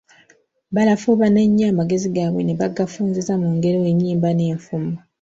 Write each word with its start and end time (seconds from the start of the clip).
Balafuubana 0.75 1.39
ennyo 1.45 1.65
amagezi 1.71 2.07
gaabwe 2.15 2.41
ne 2.43 2.57
bagafunziza 2.61 3.33
mu 3.41 3.49
ngero, 3.55 3.79
ennyimba, 3.91 4.29
n'enfumo. 4.33 4.93